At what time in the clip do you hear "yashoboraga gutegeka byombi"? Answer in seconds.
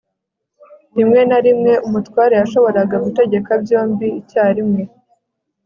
2.41-4.07